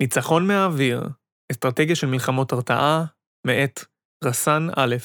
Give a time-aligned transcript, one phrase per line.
[0.00, 1.02] ניצחון מהאוויר,
[1.52, 3.04] אסטרטגיה של מלחמות הרתעה,
[3.46, 3.80] מאת
[4.24, 4.96] רסן א',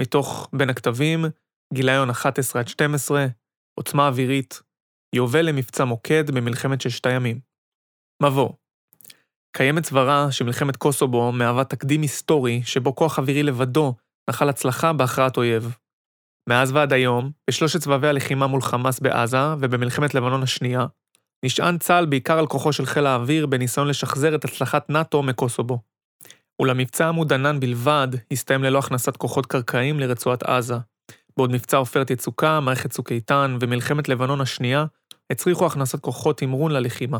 [0.00, 1.24] מתוך בין הכתבים,
[1.74, 3.26] גיליון 11 עד 12,
[3.78, 4.62] עוצמה אווירית,
[5.14, 7.40] יובל למבצע מוקד במלחמת ששת הימים.
[8.22, 8.52] מבוא
[9.56, 13.94] קיימת סברה שמלחמת קוסובו מהווה תקדים היסטורי שבו כוח אווירי לבדו
[14.30, 15.76] נחל הצלחה בהכרעת אויב.
[16.48, 20.86] מאז ועד היום, בשלושת סבבי הלחימה מול חמאס בעזה ובמלחמת לבנון השנייה,
[21.44, 25.78] נשען צה"ל בעיקר על כוחו של חיל האוויר בניסיון לשחזר את הצלחת נאט"ו מקוסובו.
[26.58, 30.74] אולם מבצע עמוד ענן בלבד הסתיים ללא הכנסת כוחות קרקעיים לרצועת עזה,
[31.36, 34.84] בעוד מבצע עופרת יצוקה, מערכת צוק איתן ומלחמת לבנון השנייה
[35.30, 37.18] הצריכו הכנסת כוחות תמרון ללחימה.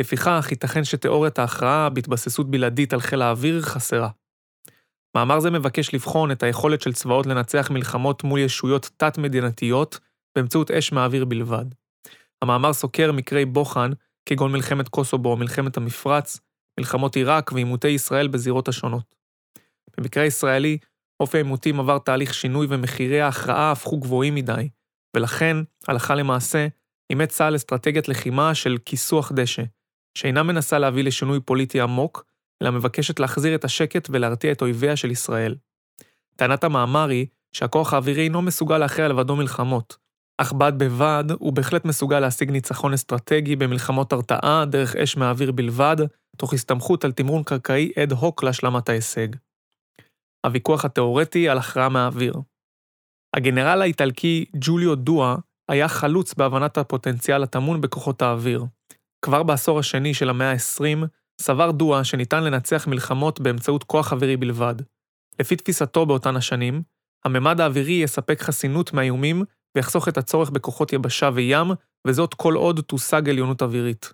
[0.00, 4.08] לפיכך, ייתכן שתיאוריית ההכרעה בהתבססות בלעדית על חיל האוויר חסרה.
[5.16, 9.98] מאמר זה מבקש לבחון את היכולת של צבאות לנצח מלחמות מול ישויות תת-מדינתיות
[10.36, 11.64] באמצעות אש מהאוויר בלבד.
[12.42, 13.90] המאמר סוקר מקרי בוחן,
[14.26, 16.40] כגון מלחמת קוסובו מלחמת המפרץ,
[16.80, 19.14] מלחמות עיראק ועימותי ישראל בזירות השונות.
[19.98, 20.78] במקרה הישראלי,
[21.20, 24.68] אופי העימותים עבר תהליך שינוי ומחירי ההכרעה הפכו גבוהים מדי,
[25.16, 25.56] ולכן,
[25.88, 26.66] הלכה למעשה,
[27.10, 29.62] אימץ צה"ל אסטרטגיית לחימה של כיסוח דשא,
[30.18, 32.24] שאינה מנסה להביא לשינוי פוליטי עמוק,
[32.62, 35.54] אלא מבקשת להחזיר את השקט ולהרתיע את אויביה של ישראל.
[36.36, 40.01] טענת המאמר היא שהכוח האווירי אינו מסוגל להכריע לבדו מלחמות,
[40.42, 45.96] אך בד בבד הוא בהחלט מסוגל להשיג ניצחון אסטרטגי במלחמות הרתעה דרך אש מהאוויר בלבד,
[46.36, 49.28] תוך הסתמכות על תמרון קרקעי אד הוק להשלמת ההישג.
[50.46, 52.34] הוויכוח התאורטי על הכרעה מהאוויר.
[53.36, 55.36] הגנרל האיטלקי ג'וליו דואה
[55.68, 58.64] היה חלוץ בהבנת הפוטנציאל הטמון בכוחות האוויר.
[59.24, 61.06] כבר בעשור השני של המאה ה-20,
[61.40, 64.74] סבר דואה שניתן לנצח מלחמות באמצעות כוח אווירי בלבד.
[65.40, 66.82] לפי תפיסתו באותן השנים,
[67.24, 69.44] הממד האווירי יספק חסינות מהאיומים
[69.76, 71.66] ויחסוך את הצורך בכוחות יבשה וים,
[72.06, 74.12] וזאת כל עוד תושג עליונות אווירית.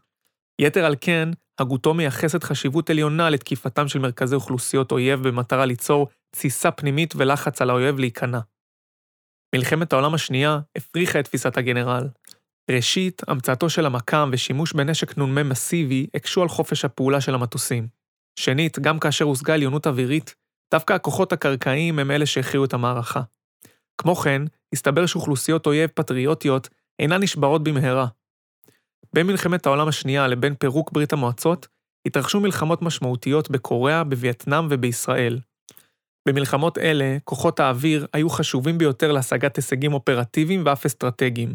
[0.61, 1.29] יתר על כן,
[1.59, 7.71] הגותו מייחסת חשיבות עליונה לתקיפתם של מרכזי אוכלוסיות אויב במטרה ליצור תסיסה פנימית ולחץ על
[7.71, 8.41] האויב להיכנע.
[9.55, 12.09] מלחמת העולם השנייה הפריחה את תפיסת הגנרל.
[12.71, 17.89] ראשית, המצאתו של המקם ושימוש בנשק נ"מ מסיבי הקשו על חופש הפעולה של המטוסים.
[18.39, 20.35] שנית, גם כאשר הושגה עליונות אווירית,
[20.71, 23.21] דווקא הכוחות הקרקעיים הם אלה שהכריעו את המערכה.
[23.99, 24.43] כמו כן,
[24.75, 26.69] הסתבר שאוכלוסיות אויב פטריוטיות
[26.99, 28.07] אינן נשברות במהרה.
[29.13, 31.69] בין מלחמת העולם השנייה לבין פירוק ברית המועצות,
[32.07, 35.39] התרחשו מלחמות משמעותיות בקוריאה, בווייטנאם ובישראל.
[36.29, 41.55] במלחמות אלה, כוחות האוויר היו חשובים ביותר להשגת הישגים אופרטיביים ואף אסטרטגיים.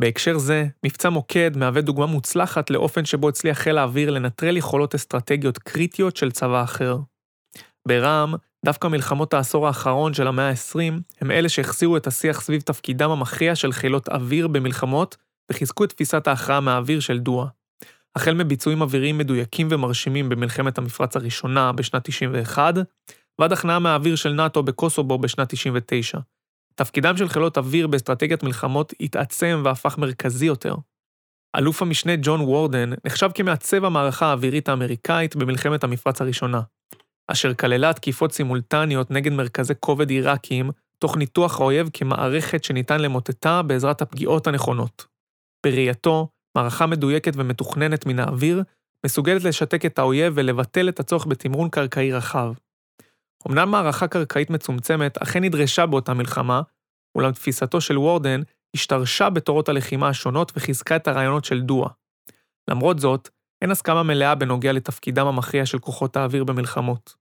[0.00, 5.58] בהקשר זה, מבצע מוקד מהווה דוגמה מוצלחת לאופן שבו הצליח חיל האוויר לנטרל יכולות אסטרטגיות
[5.58, 6.96] קריטיות של צבא אחר.
[7.88, 13.10] ברע"מ, דווקא מלחמות העשור האחרון של המאה ה-20 הם אלה שהחזירו את השיח סביב תפקידם
[13.10, 15.16] המכריע של חילות אוויר במלחמות
[15.52, 17.46] וחיזקו את תפיסת ההכרעה מהאוויר של דואה.
[18.16, 22.74] החל מביצועים אוויריים מדויקים ומרשימים במלחמת המפרץ הראשונה בשנת 91,
[23.38, 26.18] ועד הכנעה מהאוויר של נאט"ו בקוסובו בשנת 99.
[26.74, 30.74] תפקידם של חילות אוויר באסטרטגיית מלחמות התעצם והפך מרכזי יותר.
[31.56, 36.60] אלוף המשנה ג'ון וורדן נחשב כמעצב המערכה האווירית האמריקאית במלחמת המפרץ הראשונה.
[37.32, 44.02] אשר כללה תקיפות סימולטניות נגד מרכזי כובד עיראקיים, תוך ניתוח האויב כמערכת שניתן למוטטה בעזרת
[44.02, 45.06] הפגיעות הנכונות.
[45.66, 48.62] בראייתו, מערכה מדויקת ומתוכננת מן האוויר,
[49.06, 52.52] מסוגלת לשתק את האויב ולבטל את הצורך בתמרון קרקעי רחב.
[53.48, 56.62] אמנם מערכה קרקעית מצומצמת אכן נדרשה באותה מלחמה,
[57.14, 58.40] אולם תפיסתו של וורדן
[58.74, 61.90] השתרשה בתורות הלחימה השונות וחיזקה את הרעיונות של דואה.
[62.70, 63.28] למרות זאת,
[63.62, 67.19] אין הסכמה מלאה בנוגע לתפקידם המכריע של כוחות האוויר במלחמות.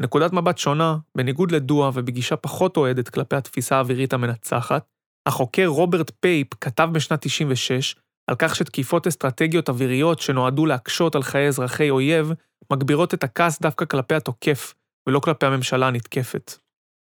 [0.00, 4.86] בנקודת מבט שונה, בניגוד לדואה ובגישה פחות אוהדת כלפי התפיסה האווירית המנצחת,
[5.26, 7.96] החוקר רוברט פייפ כתב בשנת 96
[8.30, 12.32] על כך שתקיפות אסטרטגיות אוויריות שנועדו להקשות על חיי אזרחי אויב,
[12.72, 14.74] מגבירות את הכעס דווקא כלפי התוקף,
[15.08, 16.52] ולא כלפי הממשלה הנתקפת.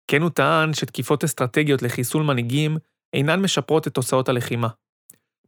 [0.08, 2.78] כן הוא טען שתקיפות אסטרטגיות לחיסול מנהיגים
[3.14, 4.68] אינן משפרות את תוצאות הלחימה.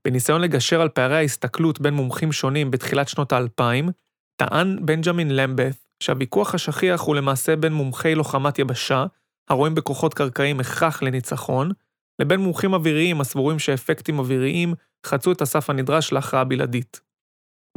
[0.05, 3.89] בניסיון לגשר על פערי ההסתכלות בין מומחים שונים בתחילת שנות האלפיים,
[4.35, 9.05] טען בנג'מין למבת שהוויכוח השכיח הוא למעשה בין מומחי לוחמת יבשה,
[9.49, 11.71] הרואים בכוחות קרקעיים הכרח לניצחון,
[12.21, 14.73] לבין מומחים אוויריים הסבורים שאפקטים אוויריים
[15.05, 17.01] חצו את הסף הנדרש להכרעה בלעדית.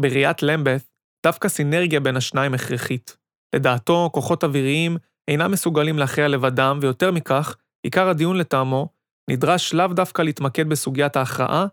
[0.00, 0.82] בראיית למבת,
[1.26, 3.16] דווקא סינרגיה בין השניים הכרחית.
[3.54, 4.96] לדעתו, כוחות אוויריים
[5.28, 8.88] אינם מסוגלים להכריע לבדם, ויותר מכך, עיקר הדיון לטעמו,
[9.30, 11.66] נדרש לאו דווקא להתמקד בסוגיית ההכרעה,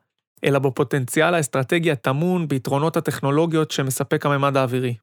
[0.46, 4.96] אלא בפוטנציאל האסטרטגי הטמון ביתרונות הטכנולוגיות שמספק הממד האווירי.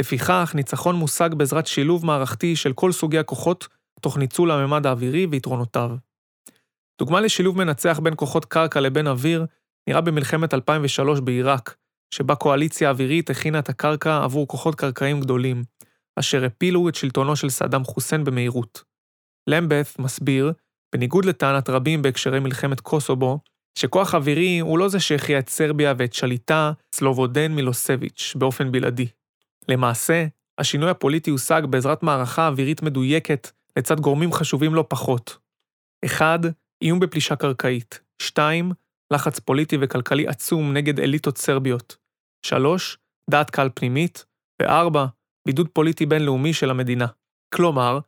[0.00, 3.68] לפיכך, ניצחון מושג בעזרת שילוב מערכתי של כל סוגי הכוחות,
[4.00, 5.90] תוך ניצול הממד האווירי ויתרונותיו.
[6.98, 9.46] דוגמה לשילוב מנצח בין כוחות קרקע לבין אוויר,
[9.88, 11.76] נראה במלחמת 2003 בעיראק,
[12.14, 15.62] שבה קואליציה אווירית הכינה את הקרקע עבור כוחות קרקעיים גדולים,
[16.18, 18.82] אשר הפילו את שלטונו של סדאם חוסיין במהירות.
[19.50, 20.52] למבeth מסביר,
[20.94, 23.38] בניגוד לטענת רבים בהקשרי מלחמת קוסובו,
[23.78, 29.06] שכוח אווירי הוא לא זה שהכריע את סרביה ואת שליטה סלובודן מילוסביץ' באופן בלעדי.
[29.68, 30.26] למעשה,
[30.58, 35.38] השינוי הפוליטי הושג בעזרת מערכה אווירית מדויקת לצד גורמים חשובים לא פחות.
[36.06, 36.40] 1.
[36.82, 38.00] איום בפלישה קרקעית.
[38.22, 38.72] 2.
[39.12, 41.96] לחץ פוליטי וכלכלי עצום נגד אליטות סרביות.
[42.46, 42.98] 3.
[43.30, 44.24] דעת קהל פנימית.
[44.62, 44.98] ו-4.
[45.46, 47.06] בידוד פוליטי בינלאומי של המדינה.
[47.54, 47.98] כלומר,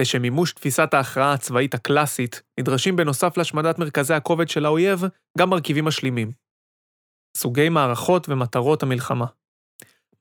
[0.00, 5.00] לשם מימוש תפיסת ההכרעה הצבאית הקלאסית, נדרשים בנוסף להשמדת מרכזי הכובד של האויב,
[5.38, 6.32] גם מרכיבים משלימים.
[7.36, 9.26] סוגי מערכות ומטרות המלחמה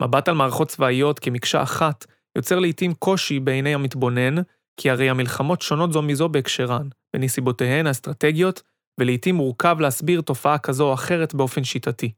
[0.02, 2.06] מבט על מערכות צבאיות כמקשה אחת
[2.38, 4.36] יוצר לעתים קושי בעיני המתבונן,
[4.78, 8.62] כי הרי המלחמות שונות זו מזו בהקשרן, בנסיבותיהן האסטרטגיות,
[9.00, 12.12] ולעתים מורכב להסביר תופעה כזו או אחרת באופן שיטתי.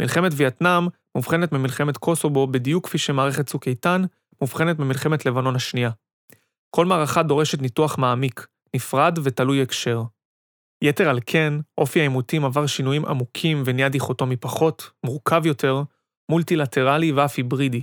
[0.00, 4.02] מלחמת וייטנאם מובחנת ממלחמת קוסובו בדיוק כפי שמערכת צוק איתן
[4.40, 5.90] מובחנת ממלחמת לבנון השנייה.
[6.70, 8.46] כל מערכה דורשת ניתוח מעמיק,
[8.76, 10.02] נפרד ותלוי הקשר.
[10.84, 15.82] יתר על כן, אופי העימותים עבר שינויים עמוקים ונהיה דיכוטומי פחות, מורכב יותר,
[16.30, 17.82] מולטילטרלי ואף היברידי.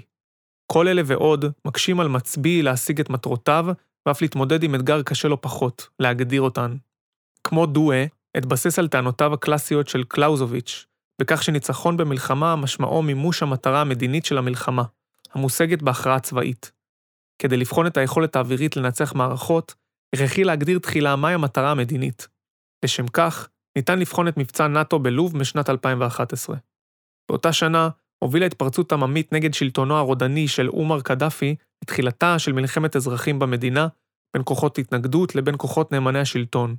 [0.72, 3.66] כל אלה ועוד מקשים על מצביא להשיג את מטרותיו,
[4.08, 6.76] ואף להתמודד עם אתגר קשה לא פחות, להגדיר אותן.
[7.44, 8.06] כמו דואה,
[8.38, 10.86] אתבסס על טענותיו הקלאסיות של קלאוזוביץ',
[11.22, 14.84] בכך שניצחון במלחמה משמעו מימוש המטרה המדינית של המלחמה,
[15.34, 16.72] המושגת בהכרעה צבאית.
[17.40, 19.76] כדי לבחון את היכולת האווירית לנצח מערכות,
[20.16, 22.28] הכרחי להגדיר תחילה מהי המטרה המדינית.
[22.86, 26.56] לשם כך, ניתן לבחון את מבצע נאט"ו בלוב משנת 2011.
[27.30, 27.90] באותה שנה
[28.24, 33.88] הובילה התפרצות עממית נגד שלטונו הרודני של עומר קדאפי לתחילתה של מלחמת אזרחים במדינה,
[34.34, 36.76] בין כוחות התנגדות לבין כוחות נאמני השלטון.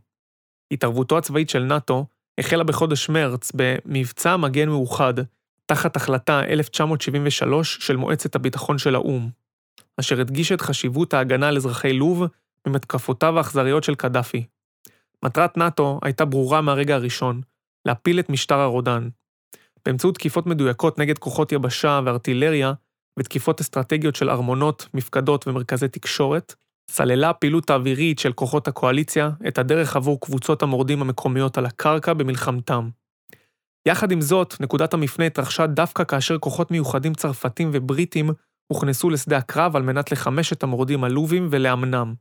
[0.70, 2.06] התערבותו הצבאית של נאט"ו
[2.40, 5.14] החלה בחודש מרץ במבצע מגן מאוחד,
[5.66, 9.30] תחת החלטה 1973 של מועצת הביטחון של האו"ם.
[10.00, 12.24] אשר הדגיש את חשיבות ההגנה על אזרחי לוב
[12.66, 14.46] ממתקפותיו האכזריות של קדאפי.
[15.24, 17.40] מטרת נאט"ו הייתה ברורה מהרגע הראשון,
[17.86, 19.08] להפיל את משטר הרודן.
[19.86, 22.72] באמצעות תקיפות מדויקות נגד כוחות יבשה וארטילריה,
[23.18, 26.54] ותקיפות אסטרטגיות של ארמונות, מפקדות ומרכזי תקשורת,
[26.90, 32.88] סללה הפעילות האווירית של כוחות הקואליציה את הדרך עבור קבוצות המורדים המקומיות על הקרקע במלחמתם.
[33.88, 38.30] יחד עם זאת, נקודת המפנה התרחשה דווקא כאשר כוחות מיוחדים צרפתים ובריטים
[38.66, 42.14] הוכנסו לשדה הקרב על מנת לחמש את המורדים הלובים ולאמנם.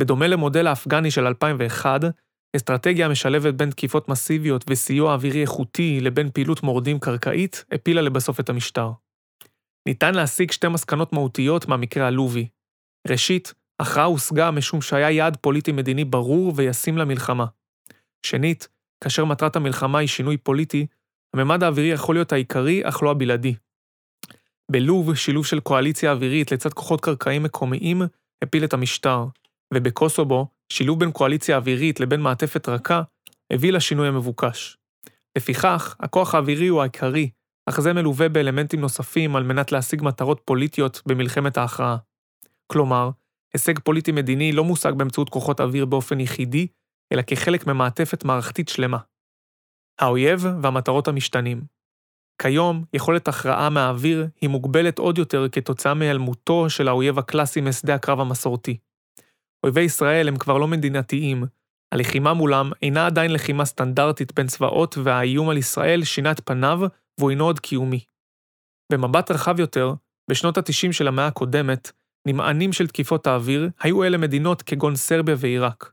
[0.00, 2.00] בדומה למודל האפגני של 2001,
[2.56, 8.48] אסטרטגיה המשלבת בין תקיפות מסיביות וסיוע אווירי איכותי לבין פעילות מורדים קרקעית, הפילה לבסוף את
[8.48, 8.90] המשטר.
[9.88, 12.48] ניתן להסיק שתי מסקנות מהותיות מהמקרה הלובי.
[13.08, 17.46] ראשית, הכרעה הושגה משום שהיה יעד פוליטי-מדיני ברור וישים למלחמה.
[18.26, 18.68] שנית,
[19.04, 20.86] כאשר מטרת המלחמה היא שינוי פוליטי,
[21.34, 23.54] הממד האווירי יכול להיות העיקרי, אך לא הבלעדי.
[24.70, 28.02] בלוב, שילוב של קואליציה אווירית לצד כוחות קרקעיים מקומיים
[28.42, 29.24] הפיל את המשטר,
[29.74, 33.02] ובקוסובו, שילוב בין קואליציה אווירית לבין מעטפת רכה,
[33.52, 34.76] הביא לשינוי המבוקש.
[35.38, 37.30] לפיכך, הכוח האווירי הוא העיקרי,
[37.68, 41.96] אך זה מלווה באלמנטים נוספים על מנת להשיג מטרות פוליטיות במלחמת ההכרעה.
[42.66, 43.10] כלומר,
[43.54, 46.66] הישג פוליטי-מדיני לא מושג באמצעות כוחות אוויר באופן יחידי,
[47.12, 48.98] אלא כחלק ממעטפת מערכתית שלמה.
[50.00, 51.76] האויב והמטרות המשתנים
[52.42, 58.20] כיום, יכולת הכרעה מהאוויר היא מוגבלת עוד יותר כתוצאה מהיעלמותו של האויב הקלאסי משדה הקרב
[58.20, 58.76] המסורתי.
[59.64, 61.44] אויבי ישראל הם כבר לא מדינתיים,
[61.94, 66.80] הלחימה מולם אינה עדיין לחימה סטנדרטית בין צבאות והאיום על ישראל שינה את פניו
[67.18, 68.00] והוא אינו עוד קיומי.
[68.92, 69.94] במבט רחב יותר,
[70.30, 71.92] בשנות ה-90 של המאה הקודמת,
[72.28, 75.92] נמענים של תקיפות האוויר היו אלה מדינות כגון סרביה ועיראק.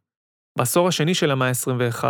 [0.57, 2.03] בעשור השני של המאה ה-21,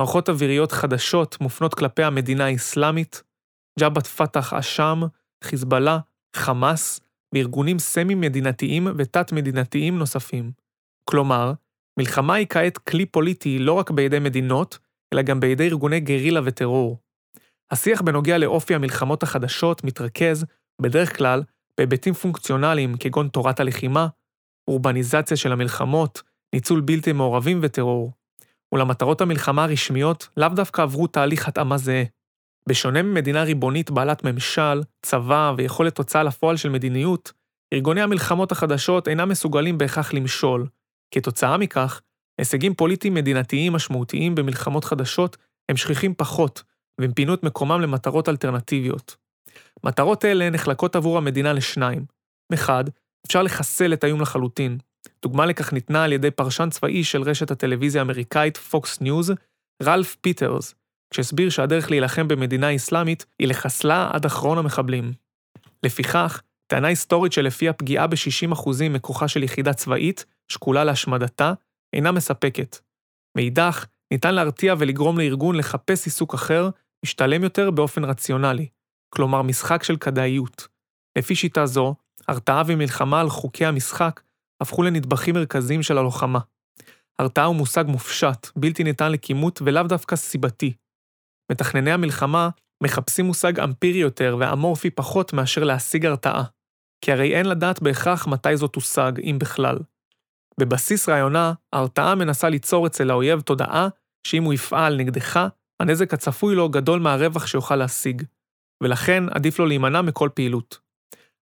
[0.00, 3.22] מערכות אוויריות חדשות מופנות כלפי המדינה האסלאמית,
[3.80, 5.00] ג'אבת פתח אשם,
[5.44, 5.98] חיזבאללה,
[6.36, 7.00] חמאס
[7.34, 10.65] וארגונים סמי-מדינתיים ותת-מדינתיים נוספים.
[11.10, 11.52] כלומר,
[11.98, 14.78] מלחמה היא כעת כלי פוליטי לא רק בידי מדינות,
[15.14, 16.98] אלא גם בידי ארגוני גרילה וטרור.
[17.70, 20.44] השיח בנוגע לאופי המלחמות החדשות מתרכז,
[20.82, 21.42] בדרך כלל,
[21.78, 24.08] בהיבטים פונקציונליים כגון תורת הלחימה,
[24.68, 26.22] אורבניזציה של המלחמות,
[26.54, 28.12] ניצול בלתי מעורבים וטרור.
[28.72, 32.04] אולם מטרות המלחמה הרשמיות לאו דווקא עברו תהליך התאמה זהה.
[32.68, 37.32] בשונה ממדינה ריבונית בעלת ממשל, צבא ויכולת הוצאה לפועל של מדיניות,
[37.74, 40.66] ארגוני המלחמות החדשות אינם מסוגלים בהכרח למשול.
[41.10, 42.00] כתוצאה מכך,
[42.38, 45.36] הישגים פוליטיים מדינתיים משמעותיים במלחמות חדשות
[45.68, 46.62] הם שכיחים פחות,
[47.00, 49.16] והם פינו את מקומם למטרות אלטרנטיביות.
[49.84, 52.04] מטרות אלה נחלקות עבור המדינה לשניים.
[52.52, 52.84] מחד,
[53.26, 54.78] אפשר לחסל את האיום לחלוטין.
[55.22, 59.32] דוגמה לכך ניתנה על ידי פרשן צבאי של רשת הטלוויזיה האמריקאית Fox News,
[59.82, 60.74] רלף פיטרס,
[61.10, 65.12] כשהסביר שהדרך להילחם במדינה אסלאמית היא לחסלה עד אחרון המחבלים.
[65.82, 71.52] לפיכך, טענה היסטורית שלפיה פגיעה ב-60% מכוחה של יחידה צבאית, שקולה להשמדתה,
[71.92, 72.78] אינה מספקת.
[73.36, 76.70] מאידך, ניתן להרתיע ולגרום לארגון לחפש עיסוק אחר,
[77.04, 78.68] משתלם יותר באופן רציונלי,
[79.08, 80.68] כלומר משחק של כדאיות.
[81.18, 81.94] לפי שיטה זו,
[82.28, 84.20] הרתעה ומלחמה על חוקי המשחק
[84.60, 86.38] הפכו לנדבכים מרכזיים של הלוחמה.
[87.18, 90.74] הרתעה הוא מושג מופשט, בלתי ניתן לכימות ולאו דווקא סיבתי.
[91.52, 92.48] מתכנני המלחמה
[92.82, 96.44] מחפשים מושג אמפירי יותר ואמורפי פחות מאשר להשיג הרתעה,
[97.00, 99.78] כי הרי אין לדעת בהכרח מתי זאת תושג, אם בכלל.
[100.60, 103.88] בבסיס רעיונה, ההרתעה מנסה ליצור אצל האויב תודעה
[104.26, 105.40] שאם הוא יפעל נגדך,
[105.80, 108.22] הנזק הצפוי לו גדול מהרווח שיוכל להשיג,
[108.82, 110.78] ולכן עדיף לו להימנע מכל פעילות.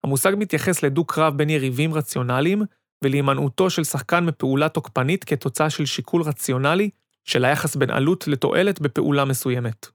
[0.03, 2.61] המושג מתייחס לדו-קרב בין יריבים רציונליים
[3.03, 6.89] ולהימנעותו של שחקן מפעולה תוקפנית כתוצאה של שיקול רציונלי
[7.25, 9.87] של היחס בין עלות לתועלת בפעולה מסוימת.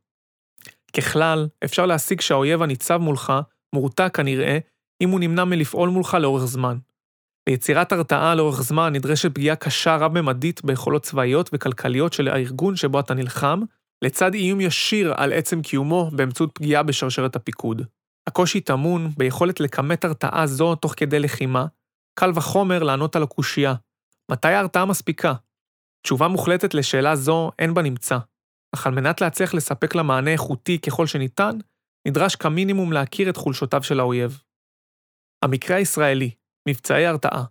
[0.97, 3.33] ככלל, אפשר להסיק שהאויב הניצב מולך
[3.75, 4.59] מורתע כנראה
[5.01, 6.79] אם הוא נמנע מלפעול מולך לאורך זמן.
[7.49, 13.15] ליצירת הרתעה לאורך זמן נדרשת פגיעה קשה רב-ממדית ביכולות צבאיות וכלכליות של הארגון שבו אתה
[13.15, 13.61] נלחם,
[14.05, 17.83] לצד איום ישיר על עצם קיומו באמצעות פגיעה בשרשרת הפיקוד.
[18.29, 21.67] הקושי טמון ביכולת לכמת הרתעה זו תוך כדי לחימה,
[22.19, 23.75] קל וחומר לענות על הקושייה.
[24.31, 25.35] מתי ההרתעה מספיקה?
[26.03, 28.19] תשובה מוחלטת לשאלה זו אין בנמצא,
[28.75, 31.59] אך על מנת להצליח לספק לה מענה איכותי ככל שניתן,
[32.09, 34.43] נדרש כמינימום להכיר את חולשותיו של האויב.
[35.45, 36.31] המקרה הישראלי,
[36.69, 37.45] מבצעי הרתעה.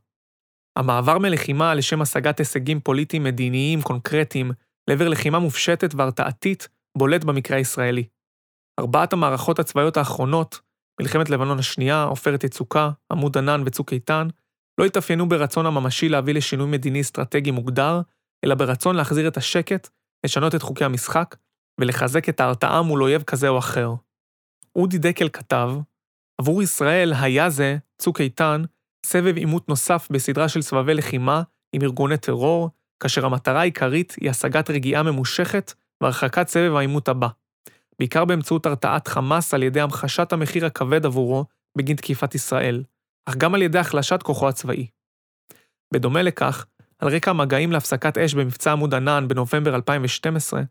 [0.77, 4.51] המעבר מלחימה לשם השגת הישגים פוליטיים מדיניים קונקרטיים
[4.89, 8.03] לעבר לחימה מופשטת והרתעתית בולט במקרה הישראלי.
[8.79, 10.59] ארבעת המערכות הצבאיות האחרונות,
[11.01, 14.27] מלחמת לבנון השנייה, עופרת יצוקה, עמוד ענן וצוק איתן,
[14.79, 18.01] לא התאפיינו ברצון הממשי להביא לשינוי מדיני אסטרטגי מוגדר,
[18.45, 19.89] אלא ברצון להחזיר את השקט,
[20.25, 21.36] לשנות את חוקי המשחק,
[21.79, 23.93] ולחזק את ההרתעה מול אויב כזה או אחר.
[24.75, 25.71] אודי דקל כתב,
[26.41, 28.62] עבור ישראל היה זה, צוק איתן,
[29.09, 31.41] סבב עימות נוסף בסדרה של סבבי לחימה
[31.73, 37.27] עם ארגוני טרור, כאשר המטרה העיקרית היא השגת רגיעה ממושכת והרחקת סבב העימות הבא.
[37.99, 41.45] בעיקר באמצעות הרתעת חמאס על ידי המחשת המחיר הכבד עבורו
[41.77, 42.83] בגין תקיפת ישראל,
[43.25, 44.87] אך גם על ידי החלשת כוחו הצבאי.
[45.93, 46.65] בדומה לכך,
[46.99, 50.61] על רקע המגעים להפסקת אש במבצע עמוד ענן בנובמבר 2012,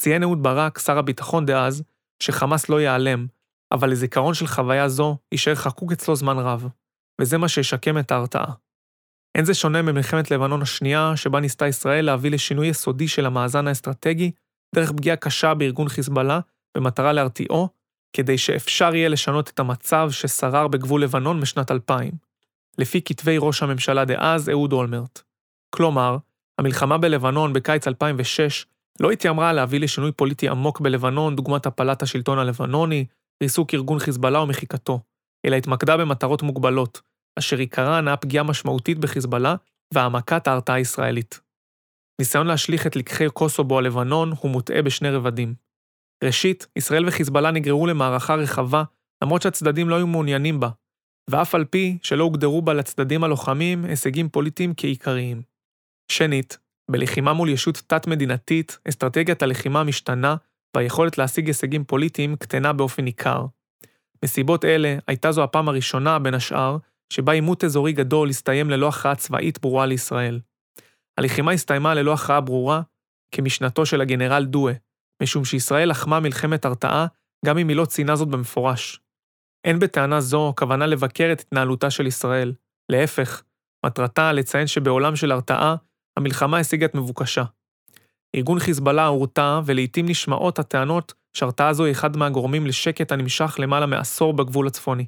[0.00, 1.82] ציין אהוד ברק, שר הביטחון דאז,
[2.22, 3.26] שחמאס לא ייעלם,
[3.72, 6.68] אבל לזיכרון של חוויה זו יישאר חקוק אצלו זמן רב,
[7.20, 8.52] וזה מה שישקם את ההרתעה.
[9.34, 14.30] אין זה שונה ממלחמת לבנון השנייה, שבה ניסתה ישראל להביא לשינוי יסודי של המאזן האסטרטגי,
[14.74, 16.40] דרך פגיעה קשה בארגון חיזבאללה,
[16.76, 17.68] במטרה להרתיעו,
[18.16, 22.10] כדי שאפשר יהיה לשנות את המצב ששרר בגבול לבנון משנת 2000,
[22.78, 25.22] לפי כתבי ראש הממשלה דאז, אהוד אולמרט.
[25.70, 26.16] כלומר,
[26.58, 28.66] המלחמה בלבנון בקיץ 2006
[29.00, 33.04] לא התיימרה להביא לשינוי פוליטי עמוק בלבנון דוגמת הפלת השלטון הלבנוני,
[33.42, 35.00] ריסוק ארגון חיזבאללה ומחיקתו,
[35.44, 37.00] אלא התמקדה במטרות מוגבלות,
[37.38, 39.54] אשר עיקרן היה פגיעה משמעותית בחיזבאללה
[39.94, 41.40] והעמקת ההרתעה הישראלית.
[42.20, 45.54] ניסיון להשליך את לקחי קוסובו על לבנון הוא מוטעה בשני רבדים.
[46.24, 48.82] ראשית, ישראל וחיזבאללה נגררו למערכה רחבה,
[49.24, 50.68] למרות שהצדדים לא היו מעוניינים בה,
[51.30, 55.42] ואף על פי שלא הוגדרו בה לצדדים הלוחמים הישגים פוליטיים כעיקריים.
[56.12, 56.58] שנית,
[56.90, 60.36] בלחימה מול ישות תת-מדינתית, אסטרטגיית הלחימה משתנה,
[60.76, 63.46] והיכולת להשיג הישגים פוליטיים קטנה באופן ניכר.
[64.24, 66.76] מסיבות אלה, הייתה זו הפעם הראשונה, בין השאר,
[67.12, 70.40] שבה עימות אזורי גדול הסתיים ללא הכרעה צבאית ברורה לישראל.
[71.18, 72.82] הלחימה הסתיימה ללא הכרעה ברורה,
[73.34, 74.72] כמשנתו של הגנרל דואה,
[75.22, 77.06] משום שישראל לחמה מלחמת הרתעה,
[77.46, 79.00] גם אם היא לא ציינה זאת במפורש.
[79.66, 82.52] אין בטענה זו כוונה לבקר את התנהלותה של ישראל.
[82.92, 83.42] להפך,
[83.86, 85.76] מטרתה לציין שבעולם של הרתעה,
[86.18, 87.44] המלחמה השיגה את מבוקשה.
[88.36, 94.32] ארגון חיזבאללה הורתע, ולעיתים נשמעות הטענות שהרתעה זו היא אחד מהגורמים לשקט הנמשך למעלה מעשור
[94.32, 95.06] בגבול הצפוני.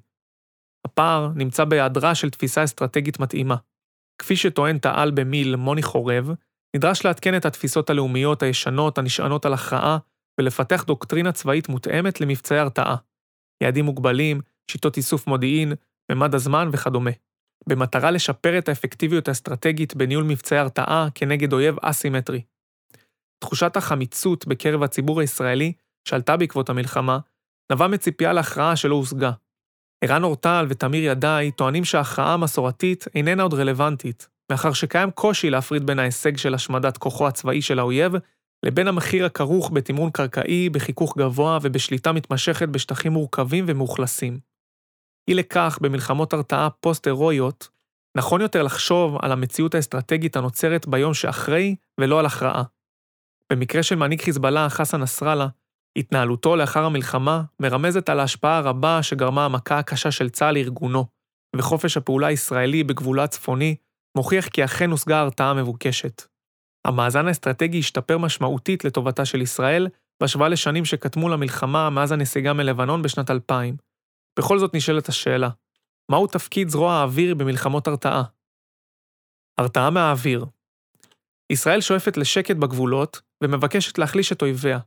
[0.86, 3.56] הפער נמצא בהיעדרה של תפיסה אסטרטגית מתאימה.
[4.18, 6.30] כפי שטוען תעל במיל מוני חורב,
[6.76, 9.98] נדרש לעדכן את התפיסות הלאומיות הישנות הנשענות על הכרעה
[10.40, 12.96] ולפתח דוקטרינה צבאית מותאמת למבצעי הרתעה.
[13.62, 14.40] יעדים מוגבלים,
[14.70, 15.72] שיטות איסוף מודיעין,
[16.12, 17.10] ממד הזמן וכדומה.
[17.68, 22.42] במטרה לשפר את האפקטיביות האסטרטגית בניהול מבצעי הרתעה כנגד אויב אסימטרי.
[23.38, 25.72] תחושת החמיצות בקרב הציבור הישראלי,
[26.06, 27.18] שעלתה בעקבות המלחמה,
[27.72, 29.30] נבע מציפייה להכרעה שלא הושגה.
[30.04, 35.98] ערן אורטל ותמיר ידעי טוענים שההכרעה המסורתית איננה עוד רלוונטית, מאחר שקיים קושי להפריד בין
[35.98, 38.12] ההישג של השמדת כוחו הצבאי של האויב,
[38.66, 44.38] לבין המחיר הכרוך בתמרון קרקעי, בחיכוך גבוה ובשליטה מתמשכת בשטחים מורכבים ומאוכלסים.
[45.28, 47.68] אי לכך, במלחמות הרתעה פוסט-הירואיות,
[48.16, 52.62] נכון יותר לחשוב על המציאות האסטרטגית הנוצרת ביום שאחרי, ולא על הכרעה.
[53.52, 55.48] במקרה של מנהיג חיזבאללה, חסן נסראללה,
[55.96, 61.06] התנהלותו לאחר המלחמה מרמזת על ההשפעה הרבה שגרמה המכה הקשה של צה"ל לארגונו,
[61.56, 63.76] וחופש הפעולה הישראלי בגבולה הצפוני
[64.16, 66.22] מוכיח כי אכן הושגה הרתעה מבוקשת.
[66.84, 69.88] המאזן האסטרטגי השתפר משמעותית לטובתה של ישראל,
[70.20, 73.76] בהשוואה לשנים שקדמו למלחמה מאז הנסיגה מלבנון בשנת 2000.
[74.38, 75.48] בכל זאת נשאלת השאלה,
[76.10, 78.22] מהו תפקיד זרוע האוויר במלחמות הרתעה?
[79.58, 80.46] הרתעה מהאוויר
[81.52, 84.78] ישראל שואפת לשקט בגבולות ומבקשת להחליש את אויביה.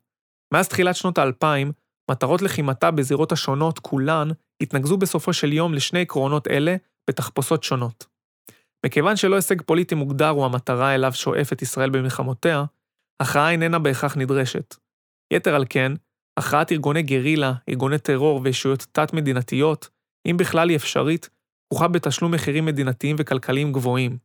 [0.54, 1.72] מאז תחילת שנות האלפיים,
[2.12, 4.28] מטרות לחימתה בזירות השונות, כולן,
[4.62, 6.76] התנקזו בסופו של יום לשני עקרונות אלה
[7.10, 8.06] בתחפושות שונות.
[8.86, 12.64] מכיוון שלא הישג פוליטי מוגדר הוא המטרה אליו שואפת ישראל במלחמותיה,
[13.22, 14.76] הכרעה איננה בהכרח נדרשת.
[15.34, 15.92] יתר על כן,
[16.40, 19.90] הכרעת ארגוני גרילה, ארגוני טרור וישויות תת-מדינתיות,
[20.26, 21.30] אם בכלל היא אפשרית,
[21.70, 24.18] כרוכה בתשלום מחירים מדינתיים וכלכליים גבוהים.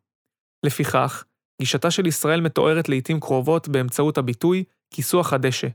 [0.66, 1.24] לפיכך,
[1.60, 5.68] גישתה של ישראל מתוארת לעיתים קרובות באמצעות הביטוי כיסוח הדשא,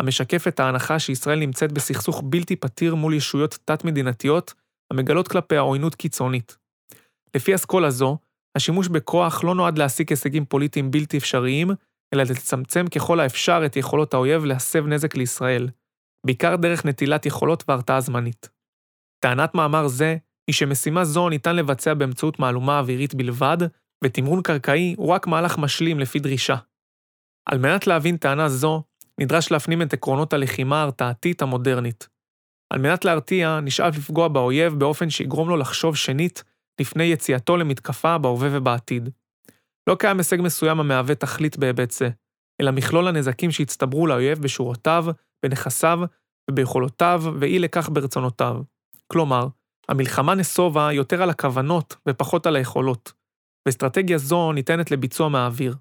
[0.00, 4.54] המשקף את ההנחה שישראל נמצאת בסכסוך בלתי פתיר מול ישויות תת-מדינתיות
[4.90, 6.56] המגלות כלפיה עוינות קיצונית.
[7.36, 8.18] לפי אסכולה זו,
[8.56, 11.70] השימוש בכוח לא נועד להשיג הישגים פוליטיים בלתי אפשריים,
[12.14, 15.68] אלא לצמצם ככל האפשר את יכולות האויב להסב נזק לישראל,
[16.26, 18.48] בעיקר דרך נטילת יכולות והרתעה זמנית.
[19.24, 23.58] טענת מאמר זה היא שמשימה זו ניתן לבצע באמצעות מהלומה אווירית בלבד,
[24.04, 26.56] ותמרון קרקעי הוא רק מהלך משלים לפי דרישה.
[27.48, 28.82] על מנת להבין טענה זו,
[29.18, 32.08] נדרש להפנים את עקרונות הלחימה ההרתעתית המודרנית.
[32.70, 36.44] על מנת להרתיע, נשאף לפגוע באויב באופן שיגרום לו לחשוב שנית
[36.80, 39.08] לפני יציאתו למתקפה בהווה ובעתיד.
[39.86, 42.08] לא קיים הישג מסוים המהווה תכלית בהיבט זה,
[42.60, 45.06] אלא מכלול הנזקים שהצטברו לאויב בשורותיו,
[45.42, 45.98] בנכסיו
[46.50, 48.56] וביכולותיו, ואי לכך ברצונותיו.
[49.06, 49.48] כלומר,
[49.88, 53.12] המלחמה נסובה יותר על הכוונות ופחות על היכולות,
[53.66, 55.76] ואסטרטגיה זו ניתנת לביצוע מהאוויר.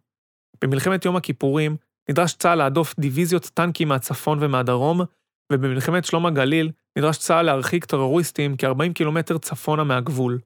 [0.61, 1.75] במלחמת יום הכיפורים
[2.09, 5.01] נדרש צה"ל להדוף דיוויזיות טנקים מהצפון ומהדרום,
[5.53, 10.39] ובמלחמת שלום הגליל נדרש צה"ל להרחיק טרוריסטים כ-40 קילומטר צפונה מהגבול.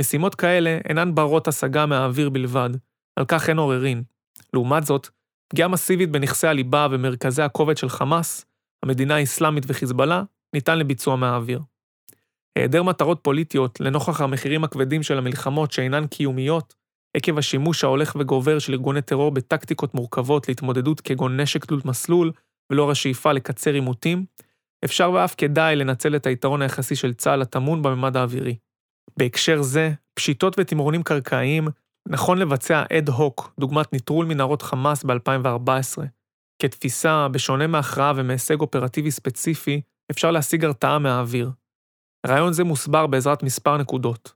[0.00, 2.70] משימות כאלה אינן ברות השגה מהאוויר בלבד,
[3.16, 4.02] על כך אין עוררין.
[4.52, 5.08] לעומת זאת,
[5.48, 8.46] פגיעה מסיבית בנכסי הליבה ומרכזי הכובד של חמאס,
[8.82, 10.22] המדינה האסלאמית וחיזבאללה,
[10.54, 11.60] ניתן לביצוע מהאוויר.
[12.58, 16.74] היעדר מטרות פוליטיות לנוכח המחירים הכבדים של המלחמות שאינן קיומיות,
[17.16, 22.32] עקב השימוש ההולך וגובר של ארגוני טרור בטקטיקות מורכבות להתמודדות כגון נשק תלות מסלול,
[22.72, 24.24] ולאור השאיפה לקצר עימותים,
[24.84, 28.56] אפשר ואף כדאי לנצל את היתרון היחסי של צה"ל הטמון בממד האווירי.
[29.16, 31.68] בהקשר זה, פשיטות ותמרונים קרקעיים
[32.08, 36.02] נכון לבצע אד הוק, דוגמת נטרול מנהרות חמאס ב-2014.
[36.62, 41.50] כתפיסה, בשונה מהכרעה ומהישג אופרטיבי ספציפי, אפשר להשיג הרתעה מהאוויר.
[42.26, 44.32] רעיון זה מוסבר בעזרת מספר נקודות.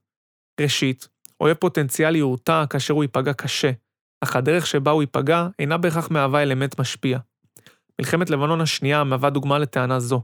[0.61, 1.07] ראשית,
[1.41, 3.71] אויב פוטנציאלי יורתע כאשר הוא ייפגע קשה,
[4.23, 7.19] אך הדרך שבה הוא ייפגע אינה בהכרח מהווה אלמנט משפיע.
[7.99, 10.21] מלחמת לבנון השנייה מהווה דוגמה לטענה זו.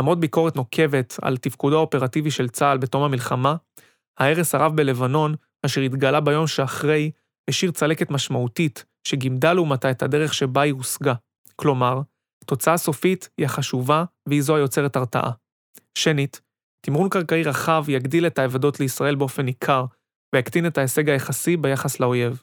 [0.00, 3.56] למרות ביקורת נוקבת על תפקודו האופרטיבי של צה"ל בתום המלחמה,
[4.18, 5.34] ההרס הרב בלבנון,
[5.66, 7.10] אשר התגלה ביום שאחרי,
[7.50, 11.14] השאיר צלקת משמעותית, שגימדה לעומתה את הדרך שבה היא הושגה.
[11.56, 12.00] כלומר,
[12.46, 15.30] תוצאה סופית היא החשובה, והיא זו היוצרת הרתעה.
[15.98, 16.40] שנית,
[16.80, 19.84] תמרון קרקעי רחב יגדיל את האבדות לישראל באופן ניכר,
[20.34, 22.42] ויקטין את ההישג היחסי ביחס לאויב.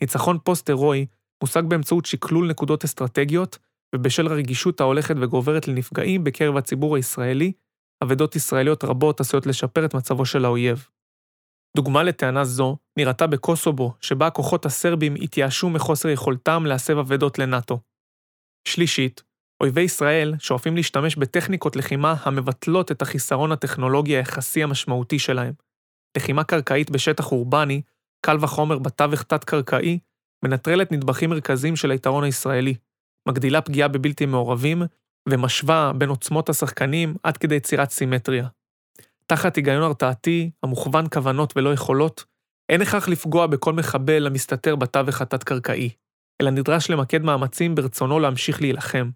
[0.00, 1.06] ניצחון פוסט-הירואי
[1.42, 3.58] מושג באמצעות שקלול נקודות אסטרטגיות,
[3.94, 7.52] ובשל הרגישות ההולכת וגוברת לנפגעים בקרב הציבור הישראלי,
[8.04, 10.88] אבדות ישראליות רבות עשויות לשפר את מצבו של האויב.
[11.76, 17.80] דוגמה לטענה זו נראתה בקוסובו, שבה הכוחות הסרבים התייאשו מחוסר יכולתם להסב אבדות לנאט"ו.
[18.68, 19.22] שלישית,
[19.60, 25.52] אויבי ישראל שואפים להשתמש בטכניקות לחימה המבטלות את החיסרון הטכנולוגי היחסי המשמעותי שלהם.
[26.16, 27.82] לחימה קרקעית בשטח אורבני,
[28.20, 29.98] קל וחומר בתווך תת-קרקעי,
[30.44, 32.74] מנטרלת נדבכים מרכזיים של היתרון הישראלי,
[33.28, 34.82] מגדילה פגיעה בבלתי מעורבים,
[35.28, 38.46] ומשווה בין עוצמות השחקנים עד כדי יצירת סימטריה.
[39.26, 42.24] תחת היגיון הרתעתי, המוכוון כוונות ולא יכולות,
[42.68, 45.90] אין הכרח לפגוע בכל מחבל המסתתר בתווך התת-קרקעי,
[46.42, 49.10] אלא נדרש למקד מאמצים ברצונו להמשיך להילחם.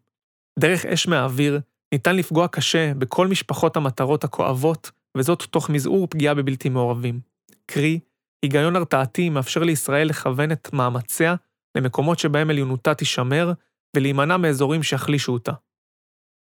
[0.59, 1.61] דרך אש מהאוויר,
[1.93, 7.21] ניתן לפגוע קשה בכל משפחות המטרות הכואבות, וזאת תוך מזעור פגיעה בבלתי מעורבים.
[7.67, 8.01] קרי,
[8.43, 11.35] היגיון הרתעתי מאפשר לישראל לכוון את מאמציה
[11.77, 13.53] למקומות שבהם עליונותה תישמר,
[13.97, 15.53] ולהימנע מאזורים שיחלישו אותה.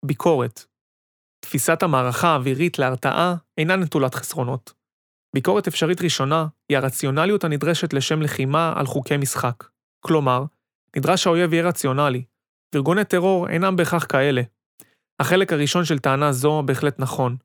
[0.05, 0.65] ביקורת
[1.45, 4.73] תפיסת המערכה האווירית להרתעה אינה נטולת חסרונות.
[5.35, 9.65] ביקורת אפשרית ראשונה היא הרציונליות הנדרשת לשם לחימה על חוקי משחק.
[10.01, 10.45] כלומר,
[10.97, 12.25] נדרש שהאויב יהיה רציונלי,
[12.75, 14.43] וארגוני טרור אינם בהכרח כאלה.
[15.21, 17.37] החלק הראשון של טענה זו בהחלט נכון,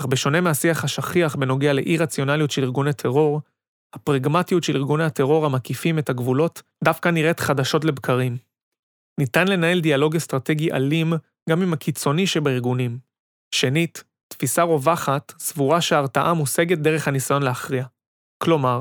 [0.00, 3.40] אך בשונה מהשיח השכיח בנוגע לאי-רציונליות של ארגוני טרור,
[3.94, 8.36] הפרגמטיות של ארגוני הטרור המקיפים את הגבולות דווקא נראית חדשות לבקרים.
[9.20, 11.12] ניתן לנהל דיאלוג אסטרטגי אלים
[11.50, 12.98] גם עם הקיצוני שבארגונים.
[13.54, 17.86] שנית, תפיסה רווחת סבורה שההרתעה מושגת דרך הניסיון להכריע.
[18.42, 18.80] כלומר,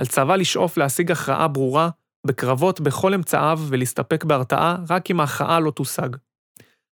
[0.00, 1.88] על צבא לשאוף להשיג הכרעה ברורה
[2.26, 6.08] בקרבות בכל אמצעיו ולהסתפק בהרתעה רק אם ההכרעה לא תושג.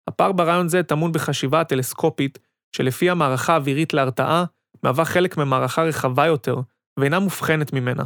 [0.09, 2.39] הפער ברעיון זה טמון בחשיבה הטלסקופית,
[2.75, 4.45] שלפי המערכה האווירית להרתעה,
[4.83, 6.55] מהווה חלק ממערכה רחבה יותר,
[6.99, 8.03] ואינה מובחנת ממנה.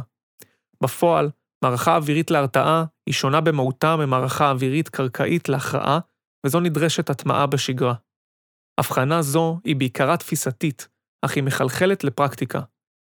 [0.82, 1.30] בפועל,
[1.64, 5.98] מערכה אווירית להרתעה היא שונה במהותה ממערכה אווירית קרקעית להכרעה,
[6.46, 7.94] וזו נדרשת הטמעה בשגרה.
[8.80, 10.88] הבחנה זו היא בעיקרה תפיסתית,
[11.24, 12.60] אך היא מחלחלת לפרקטיקה.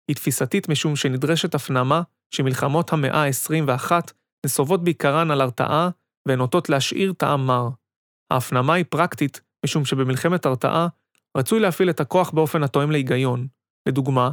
[0.08, 2.02] היא תפיסתית משום שנדרשת הפנמה
[2.36, 3.92] שמלחמות המאה ה-21
[4.46, 5.89] נסובות בעיקרן על הרתעה
[6.28, 7.70] והן נוטות להשאיר טעם מר.
[8.32, 10.88] ההפנמה היא פרקטית משום שבמלחמת הרתעה
[11.38, 13.48] רצוי להפעיל את הכוח באופן התואם להיגיון.
[13.88, 14.32] לדוגמה,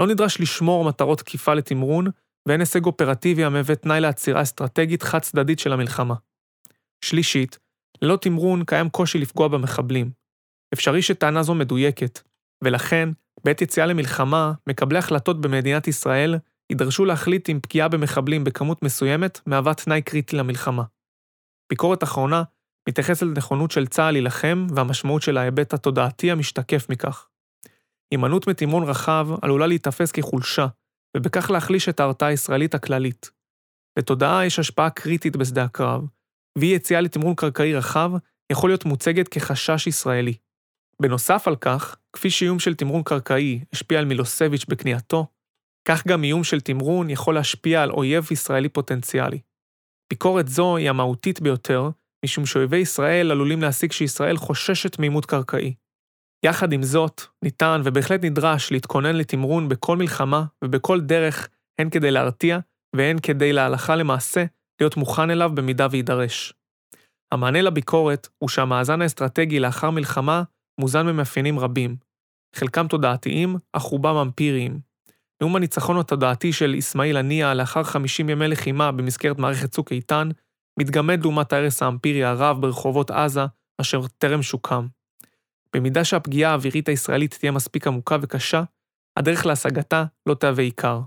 [0.00, 2.06] לא נדרש לשמור מטרות תקיפה לתמרון,
[2.48, 6.14] ואין הישג אופרטיבי המהווה תנאי לעצירה אסטרטגית חד-צדדית של המלחמה.
[7.04, 7.58] שלישית,
[8.02, 10.10] ללא תמרון קיים קושי לפגוע במחבלים.
[10.74, 12.20] אפשרי שטענה זו מדויקת,
[12.64, 13.08] ולכן,
[13.44, 16.38] בעת יציאה למלחמה, מקבלי החלטות במדינת ישראל
[16.70, 20.82] יידרשו להחליט אם פגיעה במחבלים בכמות מסוימת מהווה תנאי קריטי למלחמה.
[21.70, 22.42] ביקורת אחרונה
[22.88, 27.28] מתייחסת לנכונות של צה"ל להילחם והמשמעות של ההיבט התודעתי המשתקף מכך.
[28.10, 30.66] הימנעות מתמרון רחב עלולה להיתפס כחולשה,
[31.16, 33.30] ובכך להחליש את ההרתעה הישראלית הכללית.
[33.98, 36.02] לתודעה יש השפעה קריטית בשדה הקרב,
[36.58, 38.10] ואי יציאה לתמרון קרקעי רחב
[38.52, 40.34] יכול להיות מוצגת כחשש ישראלי.
[41.02, 45.26] בנוסף על כך, כפי שאיום של תמרון קרקעי השפיע על מילוסביץ' בכניעתו,
[45.88, 49.38] כך גם איום של תמרון יכול להשפיע על אויב ישראלי פוטנציאלי.
[50.10, 51.90] ביקורת זו היא המהותית ביותר,
[52.24, 55.74] משום שאויבי ישראל עלולים להסיק שישראל חוששת מעימות קרקעי.
[56.44, 61.48] יחד עם זאת, ניתן ובהחלט נדרש להתכונן לתמרון בכל מלחמה ובכל דרך,
[61.78, 62.58] הן כדי להרתיע
[62.96, 64.44] והן כדי להלכה למעשה
[64.80, 66.52] להיות מוכן אליו במידה ויידרש.
[67.32, 70.42] המענה לביקורת הוא שהמאזן האסטרטגי לאחר מלחמה
[70.80, 71.96] מוזן ממאפיינים רבים,
[72.56, 74.80] חלקם תודעתיים, אך רובם אמפיריים.
[75.40, 80.28] נאום הניצחון התודעתי של אסמאעיל הנייה לאחר 50 ימי לחימה במסגרת מערכת צוק איתן,
[80.78, 83.40] מתגמד לעומת ההרס האמפירי הרב ברחובות עזה,
[83.80, 84.86] אשר טרם שוקם.
[85.76, 88.62] במידה שהפגיעה האווירית הישראלית תהיה מספיק עמוקה וקשה,
[89.16, 91.00] הדרך להשגתה לא תהווה עיקר.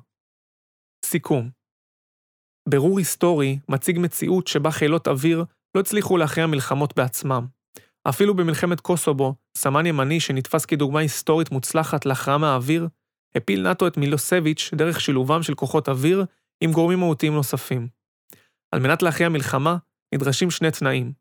[1.05, 1.49] סיכום
[2.69, 7.47] בירור היסטורי מציג מציאות שבה חילות אוויר לא הצליחו להכריע מלחמות בעצמם.
[8.09, 12.87] אפילו במלחמת קוסובו, סמן ימני שנתפס כדוגמה היסטורית מוצלחת להכרעה מהאוויר,
[13.35, 16.25] הפיל נאט"ו את מילוסביץ' דרך שילובם של כוחות אוויר
[16.61, 17.98] עם גורמים מהותיים נוספים.
[18.71, 19.77] על מנת להכריע מלחמה,
[20.15, 21.11] נדרשים שני תנאים,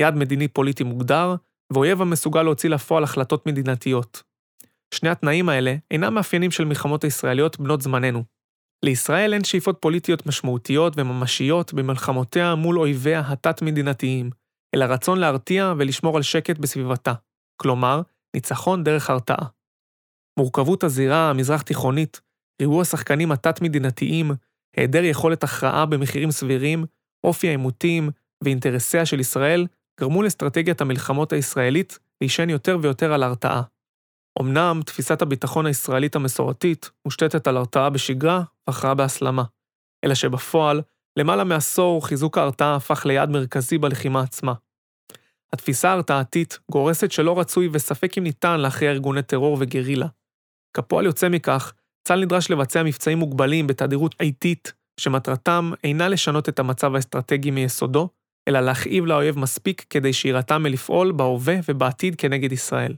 [0.00, 1.34] יעד מדיני פוליטי מוגדר,
[1.72, 4.22] ואויב המסוגל להוציא לפועל החלטות מדינתיות.
[4.94, 8.24] שני התנאים האלה אינם מאפיינים של מלחמות הישראליות בנות זמננו.
[8.84, 14.30] לישראל אין שאיפות פוליטיות משמעותיות וממשיות במלחמותיה מול אויביה התת-מדינתיים,
[14.74, 17.12] אלא רצון להרתיע ולשמור על שקט בסביבתה,
[17.62, 18.02] כלומר,
[18.36, 19.46] ניצחון דרך הרתעה.
[20.38, 22.20] מורכבות הזירה המזרח-תיכונית,
[22.62, 24.30] ריבוי השחקנים התת-מדינתיים,
[24.76, 26.84] היעדר יכולת הכרעה במחירים סבירים,
[27.24, 28.10] אופי העימותים
[28.44, 29.66] ואינטרסיה של ישראל
[30.00, 33.62] גרמו לאסטרטגיית המלחמות הישראלית להישען יותר ויותר על הרתעה.
[34.40, 39.44] אמנם תפיסת הביטחון הישראלית המסורתית מושתתת על הרתעה בשגרה והכרעה בהסלמה,
[40.04, 40.82] אלא שבפועל,
[41.18, 44.52] למעלה מעשור חיזוק ההרתעה הפך ליעד מרכזי בלחימה עצמה.
[45.52, 50.06] התפיסה ההרתעתית גורסת שלא רצוי וספק אם ניתן להכריע ארגוני טרור וגרילה.
[50.74, 51.72] כפועל יוצא מכך,
[52.06, 58.08] צה"ל נדרש לבצע מבצעים מוגבלים בתדירות איטית, שמטרתם אינה לשנות את המצב האסטרטגי מיסודו,
[58.48, 62.94] אלא להכאיב לאויב מספיק כדי שיירתע מלפעול בהווה ובעתיד כנגד ישראל.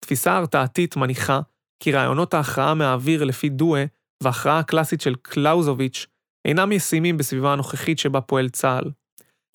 [0.00, 1.40] תפיסה הרתעתית מניחה
[1.80, 3.84] כי רעיונות ההכרעה מהאוויר לפי דואה
[4.22, 6.06] וההכרעה הקלאסית של קלאוזוביץ'
[6.44, 8.90] אינם ישימים בסביבה הנוכחית שבה פועל צה"ל.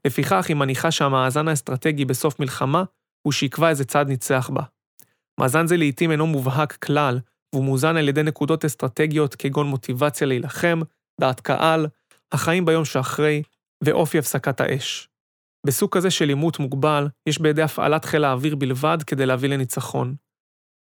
[0.06, 2.84] לפיכך היא מניחה שהמאזן האסטרטגי בסוף מלחמה
[3.22, 4.64] הוא שיקבע איזה צד ניצח בה.
[5.40, 7.20] מאזן זה לעיתים אינו מובהק כלל,
[7.54, 10.80] והוא מוזן על ידי נקודות אסטרטגיות כגון מוטיבציה להילחם,
[11.22, 11.88] דעת קהל,
[12.32, 13.44] החיים ביום שאחרי,
[13.84, 15.10] ואופי הפסקת האש.
[15.68, 20.16] בסוג כזה של עימות מוגבל, יש בידי הפעלת חיל האוויר בלבד כדי להביא לניצחון.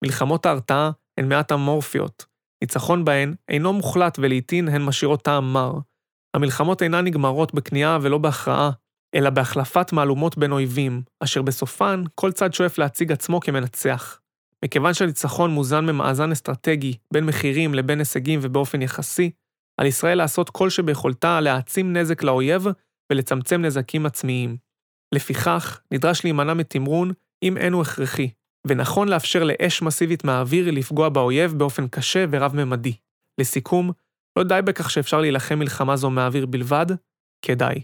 [0.05, 2.27] מלחמות ההרתעה הן מעט אמורפיות.
[2.63, 5.73] ניצחון בהן אינו מוחלט ולעיתים הן משאירות טעם מר.
[6.37, 8.71] המלחמות אינן נגמרות בכניעה ולא בהכרעה,
[9.15, 14.21] אלא בהחלפת מהלומות בין אויבים, אשר בסופן כל צד שואף להציג עצמו כמנצח.
[14.65, 19.31] מכיוון שהניצחון מוזן ממאזן אסטרטגי בין מחירים לבין הישגים ובאופן יחסי,
[19.81, 22.65] על ישראל לעשות כל שביכולתה להעצים נזק לאויב
[23.13, 24.57] ולצמצם נזקים עצמיים.
[25.15, 28.31] לפיכך, נדרש להימנע מתמרון אם אינו הכרחי,
[28.67, 32.93] ונכון לאפשר לאש מסיבית מהאוויר לפגוע באויב באופן קשה ורב-ממדי.
[33.41, 33.93] לסיכום,
[34.39, 36.87] לא די בכך שאפשר להילחם מלחמה זו מהאוויר בלבד,
[37.45, 37.83] כדאי.